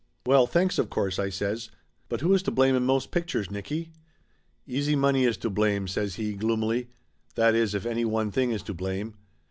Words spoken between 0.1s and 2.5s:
"Well, thanks of course," I says. "But who is to